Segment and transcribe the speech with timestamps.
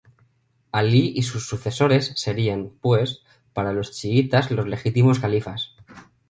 [0.71, 3.21] Alí y sus sucesores serían, pues,
[3.53, 5.75] para los chiitas los legítimos califas.